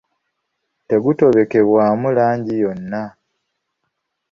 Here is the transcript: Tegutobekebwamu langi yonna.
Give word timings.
Tegutobekebwamu 0.87 2.07
langi 2.17 2.53
yonna. 2.63 3.03